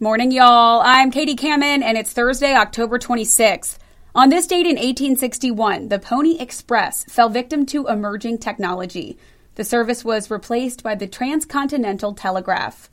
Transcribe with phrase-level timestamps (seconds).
[0.00, 0.80] Morning, y'all.
[0.84, 3.78] I'm Katie Kamen, and it's Thursday, October 26th.
[4.14, 9.18] On this date in 1861, the Pony Express fell victim to emerging technology.
[9.56, 12.88] The service was replaced by the Transcontinental Telegraph.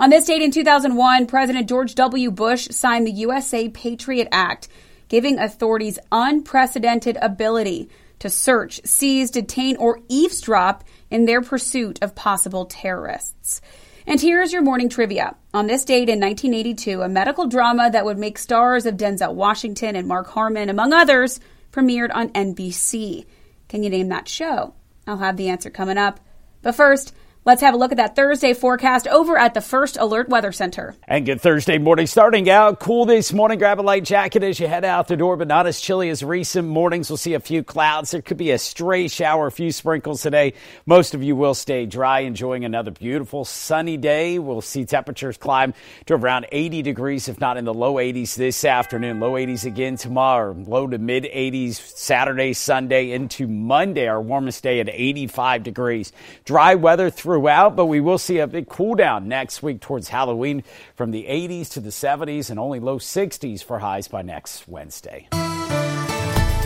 [0.00, 2.32] On this date in 2001, President George W.
[2.32, 4.66] Bush signed the USA Patriot Act,
[5.06, 7.88] giving authorities unprecedented ability
[8.18, 13.60] to search, seize, detain, or eavesdrop in their pursuit of possible terrorists.
[14.08, 15.36] And here's your morning trivia.
[15.52, 19.94] On this date in 1982, a medical drama that would make stars of Denzel Washington
[19.96, 21.40] and Mark Harmon, among others,
[21.72, 23.26] premiered on NBC.
[23.68, 24.72] Can you name that show?
[25.06, 26.20] I'll have the answer coming up.
[26.62, 27.14] But first,
[27.48, 30.94] Let's have a look at that Thursday forecast over at the First Alert Weather Center.
[31.04, 32.78] And good Thursday morning starting out.
[32.78, 33.58] Cool this morning.
[33.58, 36.22] Grab a light jacket as you head out the door, but not as chilly as
[36.22, 37.08] recent mornings.
[37.08, 38.10] We'll see a few clouds.
[38.10, 40.52] There could be a stray shower, a few sprinkles today.
[40.84, 44.38] Most of you will stay dry, enjoying another beautiful sunny day.
[44.38, 45.72] We'll see temperatures climb
[46.04, 49.20] to around 80 degrees, if not in the low 80s this afternoon.
[49.20, 50.52] Low 80s again tomorrow.
[50.52, 54.06] Low to mid 80s Saturday, Sunday into Monday.
[54.06, 56.12] Our warmest day at 85 degrees.
[56.44, 60.08] Dry weather through throughout, but we will see a big cool down next week towards
[60.08, 60.64] Halloween
[60.96, 65.28] from the 80s to the 70s and only low 60s for highs by next Wednesday.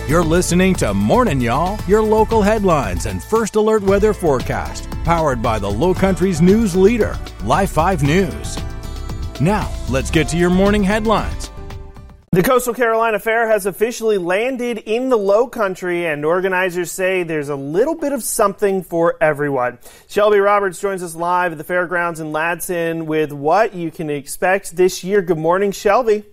[0.08, 5.58] You're listening to Morning Y'all, your local headlines and first alert weather forecast, powered by
[5.58, 8.58] the Low Country's news leader, Live 5 News.
[9.42, 11.51] Now, let's get to your morning headlines.
[12.34, 17.50] The Coastal Carolina Fair has officially landed in the low country, and organizers say there's
[17.50, 19.78] a little bit of something for everyone.
[20.08, 24.76] Shelby Roberts joins us live at the fairgrounds in Ladson with what you can expect
[24.76, 25.20] this year.
[25.20, 26.24] Good morning, Shelby.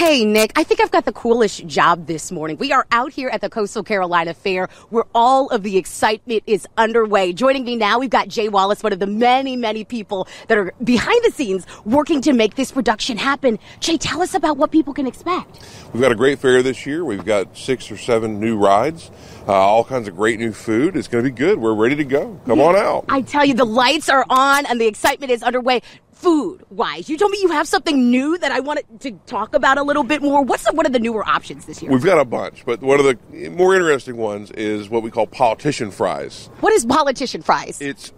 [0.00, 2.56] Hey, Nick, I think I've got the coolest job this morning.
[2.56, 6.66] We are out here at the Coastal Carolina Fair where all of the excitement is
[6.78, 7.34] underway.
[7.34, 10.72] Joining me now, we've got Jay Wallace, one of the many, many people that are
[10.82, 13.58] behind the scenes working to make this production happen.
[13.80, 15.60] Jay, tell us about what people can expect.
[15.92, 17.04] We've got a great fair this year.
[17.04, 19.10] We've got six or seven new rides,
[19.46, 20.96] uh, all kinds of great new food.
[20.96, 21.58] It's going to be good.
[21.58, 22.40] We're ready to go.
[22.46, 23.04] Come yeah, on out.
[23.10, 25.82] I tell you, the lights are on and the excitement is underway
[26.20, 27.08] food wise.
[27.08, 30.04] You told me you have something new that I wanted to talk about a little
[30.04, 30.42] bit more.
[30.42, 31.90] What's the, one of the newer options this year?
[31.90, 35.26] We've got a bunch, but one of the more interesting ones is what we call
[35.26, 36.50] politician fries.
[36.60, 37.80] What is politician fries?
[37.80, 38.12] It's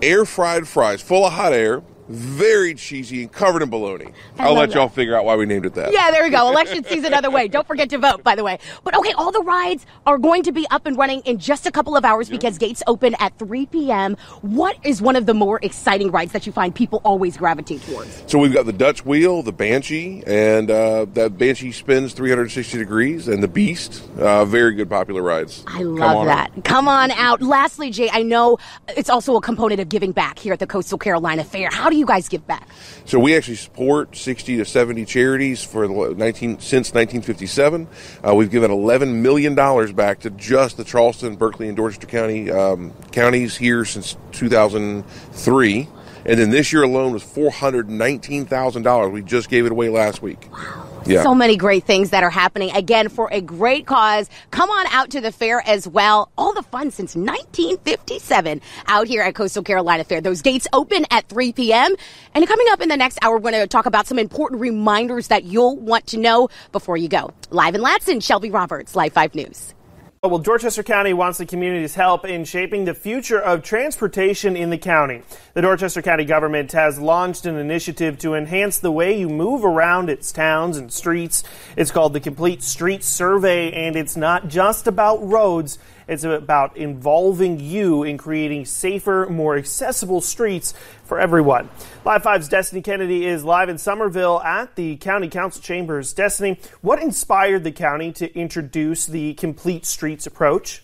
[0.00, 4.12] air fried fries full of hot air very cheesy and covered in bologna.
[4.38, 5.92] I will let y'all figure out why we named it that.
[5.92, 6.48] Yeah, there we go.
[6.48, 7.48] Election season other way.
[7.48, 8.58] Don't forget to vote, by the way.
[8.84, 11.70] But okay, all the rides are going to be up and running in just a
[11.70, 14.16] couple of hours because gates open at 3 p.m.
[14.40, 18.24] What is one of the more exciting rides that you find people always gravitate towards?
[18.26, 23.28] So we've got the Dutch Wheel, the Banshee, and uh, that Banshee spins 360 degrees,
[23.28, 24.02] and the Beast.
[24.18, 25.64] Uh, very good popular rides.
[25.66, 26.50] I love that.
[26.56, 26.64] Out.
[26.64, 27.42] Come on out.
[27.42, 28.58] Lastly, Jay, I know
[28.88, 31.68] it's also a component of giving back here at the Coastal Carolina Fair.
[31.70, 32.68] How do you guys give back?
[33.04, 37.88] So we actually support 60 to 70 charities for 19 since 1957.
[38.26, 42.50] Uh, we've given 11 million dollars back to just the Charleston, Berkeley, and Dorchester County
[42.50, 45.88] um, counties here since 2003.
[46.24, 49.12] And then this year alone was $419,000.
[49.12, 50.48] We just gave it away last week.
[50.52, 50.87] Wow.
[51.08, 51.22] Yeah.
[51.22, 54.28] So many great things that are happening again for a great cause.
[54.50, 56.30] Come on out to the fair as well.
[56.36, 60.20] All the fun since 1957 out here at Coastal Carolina Fair.
[60.20, 61.94] Those gates open at 3 p.m.
[62.34, 65.28] And coming up in the next hour, we're going to talk about some important reminders
[65.28, 67.32] that you'll want to know before you go.
[67.50, 69.74] Live in Ladson, Shelby Roberts, Live 5 News.
[70.20, 74.76] Well, Dorchester County wants the community's help in shaping the future of transportation in the
[74.76, 75.22] county.
[75.54, 80.10] The Dorchester County government has launched an initiative to enhance the way you move around
[80.10, 81.44] its towns and streets.
[81.76, 85.78] It's called the Complete Street Survey, and it's not just about roads.
[86.08, 90.72] It's about involving you in creating safer, more accessible streets
[91.04, 91.68] for everyone.
[92.04, 96.14] Live 5's Destiny Kennedy is live in Summerville at the County Council Chambers.
[96.14, 100.82] Destiny, what inspired the county to introduce the Complete Streets approach?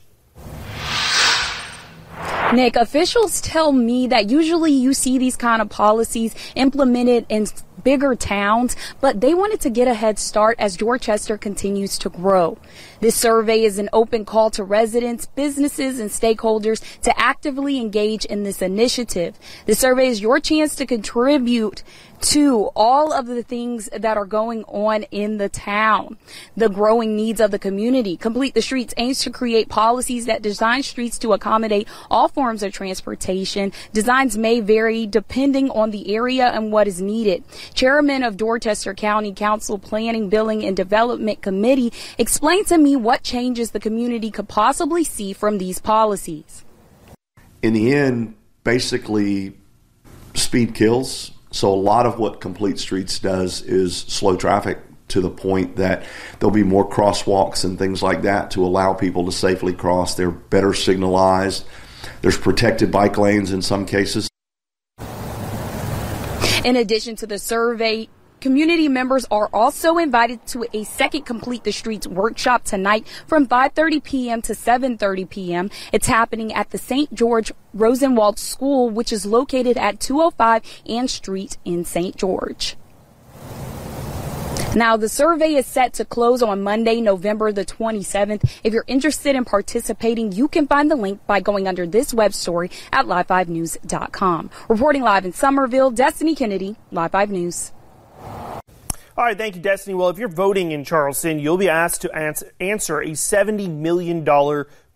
[2.53, 7.47] Nick, officials tell me that usually you see these kind of policies implemented in
[7.83, 12.59] bigger towns, but they wanted to get a head start as Dorchester continues to grow.
[13.01, 18.45] This survey is an open call to residents, businesses, and stakeholders to actively engage in
[18.45, 19.39] this initiative.
[19.67, 21.83] The survey is your chance to contribute
[22.21, 26.17] to all of the things that are going on in the town,
[26.57, 28.17] the growing needs of the community.
[28.17, 32.73] Complete the Streets aims to create policies that design streets to accommodate all forms of
[32.73, 33.73] transportation.
[33.93, 37.45] Designs may vary depending on the area and what is needed.
[37.73, 43.71] Chairman of Dorchester County Council Planning, Billing, and Development Committee explained to me what changes
[43.71, 46.65] the community could possibly see from these policies.
[47.63, 49.57] In the end, basically
[50.35, 51.31] speed kills.
[51.51, 54.79] So a lot of what Complete Streets does is slow traffic
[55.09, 56.05] to the point that
[56.39, 60.15] there'll be more crosswalks and things like that to allow people to safely cross.
[60.15, 61.65] They're better signalized.
[62.23, 64.29] There's protected bike lanes in some cases.
[66.73, 68.09] In addition to the survey,
[68.41, 74.03] community members are also invited to a second Complete the Streets workshop tonight from 5:30
[74.03, 74.41] p.m.
[74.41, 75.71] to 7:30 p.m.
[75.93, 77.13] It's happening at the St.
[77.13, 82.17] George Rosenwald School, which is located at 205 Ann Street in St.
[82.17, 82.79] George.
[84.75, 88.61] Now, the survey is set to close on Monday, November the 27th.
[88.65, 92.35] If you're interested in participating, you can find the link by going under this web
[92.35, 94.51] story at live5news.com.
[94.69, 97.71] Reporting live in Summerville, Destiny Kennedy, Live 5 News.
[99.17, 99.95] All right, thank you, Destiny.
[99.95, 102.13] Well, if you're voting in Charleston, you'll be asked to
[102.59, 104.25] answer a $70 million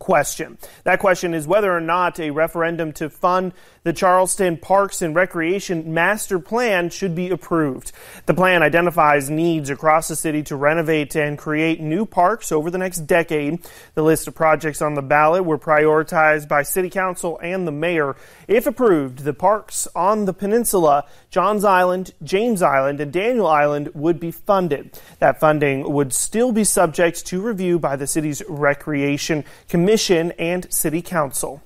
[0.01, 0.59] question.
[0.83, 3.53] That question is whether or not a referendum to fund
[3.83, 7.93] the Charleston Parks and Recreation Master Plan should be approved.
[8.27, 12.79] The plan identifies needs across the city to renovate and create new parks over the
[12.79, 13.67] next decade.
[13.95, 18.17] The list of projects on the ballot were prioritized by City Council and the Mayor.
[18.47, 24.21] If approved, the parks on the peninsula, Johns Island, James Island, and Daniel Island would
[24.21, 24.99] be funded.
[25.19, 31.03] That funding would still be subject to review by the city's Recreation Commission and City
[31.03, 31.63] Council.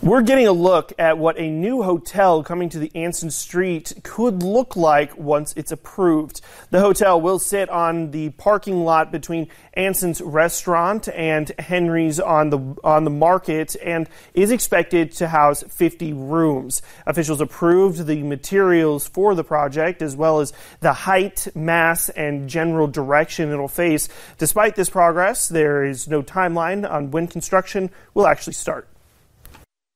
[0.00, 4.44] We're getting a look at what a new hotel coming to the Anson Street could
[4.44, 6.40] look like once it's approved.
[6.70, 12.76] The hotel will sit on the parking lot between Anson's restaurant and Henry's on the
[12.84, 16.80] on the market and is expected to house 50 rooms.
[17.04, 22.86] Officials approved the materials for the project as well as the height, mass, and general
[22.86, 24.08] direction it'll face.
[24.38, 28.88] Despite this progress, there is no timeline on when construction will actually start.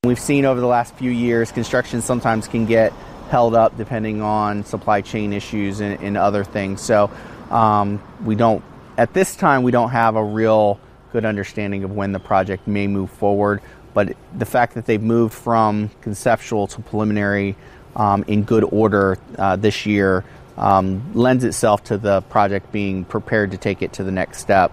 [0.04, 2.92] We've seen over the last few years construction sometimes can get
[3.30, 6.80] held up depending on supply chain issues and, and other things.
[6.80, 7.08] So
[7.52, 8.64] um, we don't,
[8.98, 10.80] at this time, we don't have a real
[11.12, 13.62] good understanding of when the project may move forward.
[13.94, 17.54] But the fact that they've moved from conceptual to preliminary
[17.94, 20.24] um, in good order uh, this year
[20.56, 24.72] um, lends itself to the project being prepared to take it to the next step.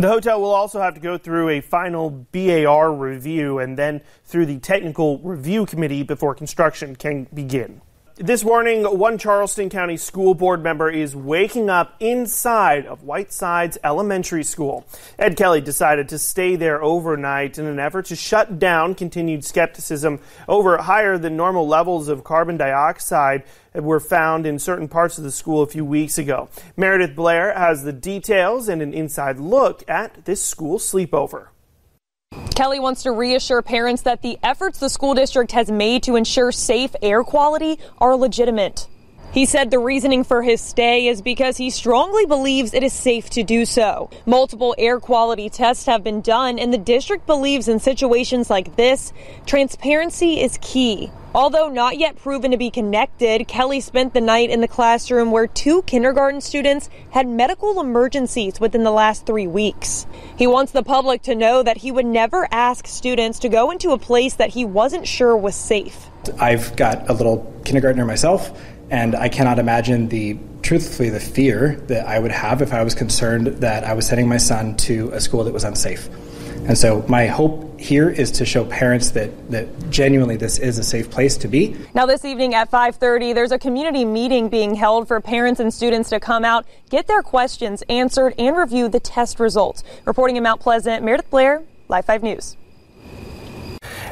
[0.00, 4.46] The hotel will also have to go through a final BAR review and then through
[4.46, 7.82] the technical review committee before construction can begin.
[8.22, 14.44] This morning, one Charleston County School Board member is waking up inside of Whitesides Elementary
[14.44, 14.86] School.
[15.18, 20.20] Ed Kelly decided to stay there overnight in an effort to shut down continued skepticism
[20.46, 25.24] over higher than normal levels of carbon dioxide that were found in certain parts of
[25.24, 26.50] the school a few weeks ago.
[26.76, 31.46] Meredith Blair has the details and an inside look at this school sleepover.
[32.60, 36.52] Kelly wants to reassure parents that the efforts the school district has made to ensure
[36.52, 38.86] safe air quality are legitimate.
[39.32, 43.30] He said the reasoning for his stay is because he strongly believes it is safe
[43.30, 44.10] to do so.
[44.26, 49.12] Multiple air quality tests have been done, and the district believes in situations like this,
[49.46, 51.12] transparency is key.
[51.32, 55.46] Although not yet proven to be connected, Kelly spent the night in the classroom where
[55.46, 60.08] two kindergarten students had medical emergencies within the last three weeks.
[60.36, 63.92] He wants the public to know that he would never ask students to go into
[63.92, 66.08] a place that he wasn't sure was safe.
[66.40, 68.50] I've got a little kindergartner myself
[68.90, 72.94] and I cannot imagine the truthfully the fear that I would have if I was
[72.94, 76.08] concerned that I was sending my son to a school that was unsafe.
[76.66, 80.84] And so my hope here is to show parents that, that genuinely this is a
[80.84, 81.74] safe place to be.
[81.94, 86.10] Now this evening at 5:30 there's a community meeting being held for parents and students
[86.10, 89.82] to come out, get their questions answered and review the test results.
[90.04, 92.56] Reporting in Mount Pleasant, Meredith Blair, Live 5 News.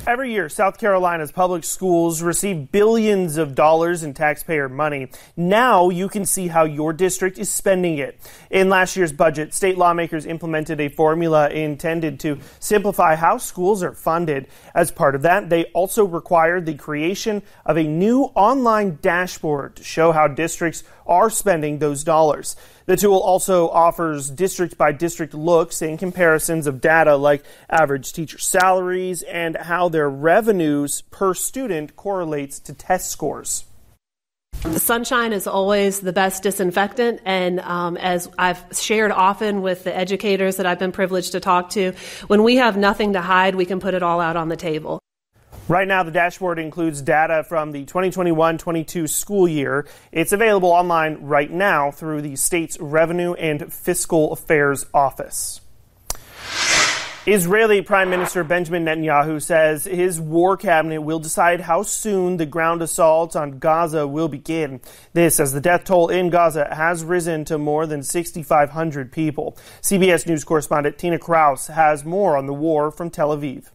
[0.06, 5.08] Every year, South Carolina's public schools receive billions of dollars in taxpayer money.
[5.36, 8.18] Now you can see how your district is spending it.
[8.50, 13.94] In last year's budget, state lawmakers implemented a formula intended to simplify how schools are
[13.94, 14.48] funded.
[14.74, 19.84] As part of that, they also required the creation of a new online dashboard to
[19.84, 22.56] show how districts are spending those dollars.
[22.86, 28.38] The tool also offers district by district looks and comparisons of data like average teacher
[28.38, 33.64] salaries and how their revenues per student correlates to test scores.
[34.76, 40.56] Sunshine is always the best disinfectant, and um, as I've shared often with the educators
[40.56, 41.92] that I've been privileged to talk to,
[42.26, 45.00] when we have nothing to hide, we can put it all out on the table.
[45.68, 49.86] Right now, the dashboard includes data from the 2021 22 school year.
[50.10, 55.60] It's available online right now through the state's Revenue and Fiscal Affairs Office.
[57.26, 62.80] Israeli Prime Minister Benjamin Netanyahu says his war cabinet will decide how soon the ground
[62.80, 64.80] assault on Gaza will begin.
[65.12, 69.54] This as the death toll in Gaza has risen to more than 6,500 people.
[69.82, 73.66] CBS News correspondent Tina Kraus has more on the war from Tel Aviv.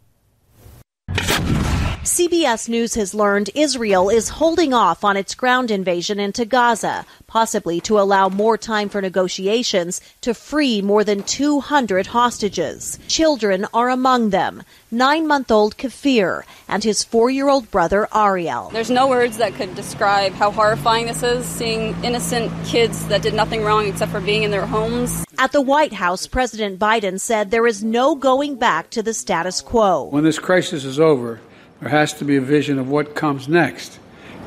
[2.03, 7.79] CBS News has learned Israel is holding off on its ground invasion into Gaza, possibly
[7.79, 12.99] to allow more time for negotiations to free more than 200 hostages.
[13.07, 14.63] Children are among them.
[14.91, 18.69] Nine month old Kfir and his four year old brother Ariel.
[18.73, 23.33] There's no words that could describe how horrifying this is, seeing innocent kids that did
[23.33, 25.23] nothing wrong except for being in their homes.
[25.37, 29.61] At the White House, President Biden said there is no going back to the status
[29.61, 30.09] quo.
[30.09, 31.39] When this crisis is over,
[31.83, 33.99] there has to be a vision of what comes next.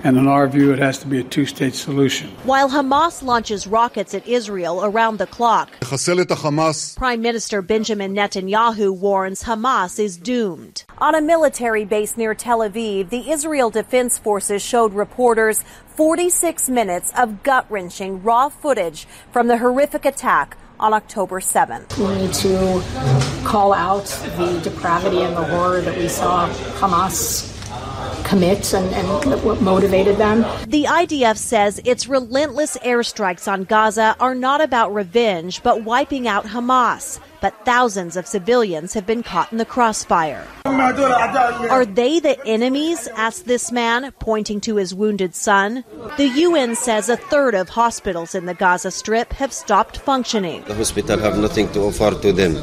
[0.02, 2.30] And in our view, it has to be a two state solution.
[2.44, 9.98] While Hamas launches rockets at Israel around the clock, Prime Minister Benjamin Netanyahu warns Hamas
[9.98, 10.84] is doomed.
[10.98, 17.12] On a military base near Tel Aviv, the Israel Defense Forces showed reporters 46 minutes
[17.18, 21.96] of gut wrenching raw footage from the horrific attack on October 7th.
[21.98, 24.06] We need to call out
[24.36, 27.55] the depravity and the horror that we saw Hamas
[28.26, 30.40] commit and, and, what motivated them.
[30.68, 36.44] The IDF says its relentless airstrikes on Gaza are not about revenge, but wiping out
[36.44, 37.20] Hamas.
[37.40, 40.44] But thousands of civilians have been caught in the crossfire.
[40.64, 43.06] Are they the enemies?
[43.14, 45.84] asked this man, pointing to his wounded son.
[46.16, 50.64] The UN says a third of hospitals in the Gaza Strip have stopped functioning.
[50.64, 52.56] The hospital have nothing to offer to them.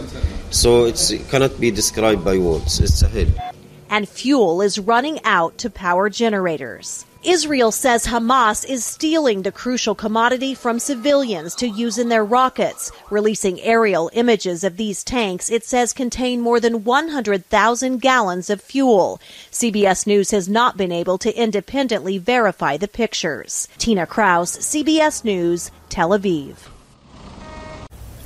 [0.50, 2.80] So it cannot be described by words.
[2.80, 3.53] It's a hell
[3.94, 7.06] and fuel is running out to power generators.
[7.24, 12.92] Israel says Hamas is stealing the crucial commodity from civilians to use in their rockets,
[13.12, 19.22] releasing aerial images of these tanks it says contain more than 100,000 gallons of fuel.
[19.52, 23.68] CBS News has not been able to independently verify the pictures.
[23.78, 26.73] Tina Kraus, CBS News, Tel Aviv.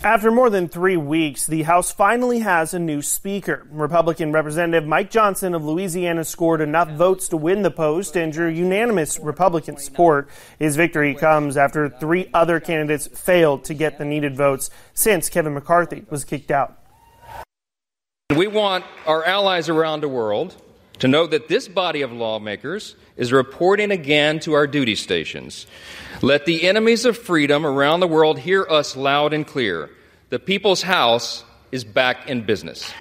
[0.08, 3.68] After more than three weeks, the House finally has a new Speaker.
[3.70, 8.48] Republican Representative Mike Johnson of Louisiana scored enough votes to win the post and drew
[8.48, 10.30] unanimous Republican support.
[10.60, 15.54] His victory comes after three other candidates failed to get the needed votes since Kevin
[15.54, 16.78] McCarthy was kicked out.
[18.34, 20.56] We want our allies around the world
[21.00, 25.68] to know that this body of lawmakers is reporting again to our duty stations.
[26.22, 29.90] Let the enemies of freedom around the world hear us loud and clear.
[30.30, 32.92] The People's House is back in business.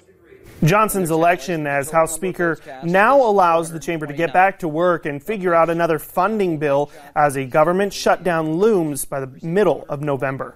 [0.63, 5.21] Johnson's election as House Speaker now allows the chamber to get back to work and
[5.21, 10.55] figure out another funding bill as a government shutdown looms by the middle of November.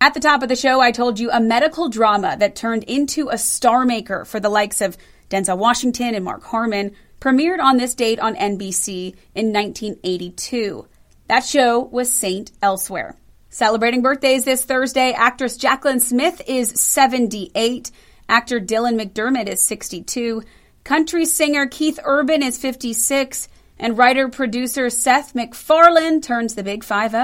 [0.00, 3.28] At the top of the show, I told you a medical drama that turned into
[3.30, 4.96] a star maker for the likes of
[5.28, 10.86] Denzel Washington and Mark Harmon premiered on this date on NBC in 1982.
[11.26, 13.16] That show was Saint Elsewhere.
[13.54, 17.92] Celebrating birthdays this Thursday, actress Jaclyn Smith is 78,
[18.28, 20.42] actor Dylan McDermott is 62,
[20.82, 23.46] country singer Keith Urban is 56,
[23.78, 27.14] and writer producer Seth MacFarlane turns the big 5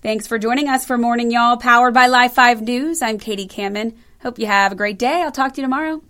[0.00, 3.02] Thanks for joining us for Morning Y'all, powered by Live 5 News.
[3.02, 3.96] I'm Katie Kamen.
[4.20, 5.22] Hope you have a great day.
[5.22, 6.00] I'll talk to you tomorrow.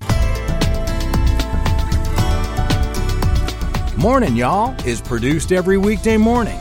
[3.97, 6.61] Morning Y'all is produced every weekday morning